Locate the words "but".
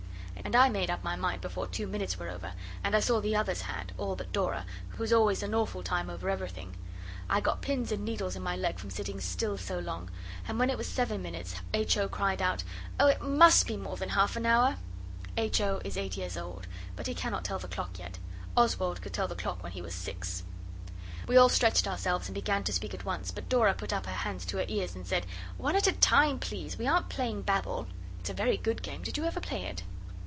4.17-4.33, 16.97-17.07, 23.31-23.47